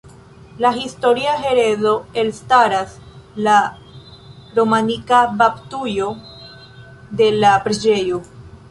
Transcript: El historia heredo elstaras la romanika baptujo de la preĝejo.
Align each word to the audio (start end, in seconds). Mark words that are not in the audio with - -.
El 0.57 0.79
historia 0.81 1.35
heredo 1.47 2.07
elstaras 2.15 2.97
la 3.35 3.77
romanika 4.55 5.21
baptujo 5.43 6.09
de 7.23 7.31
la 7.45 7.53
preĝejo. 7.69 8.25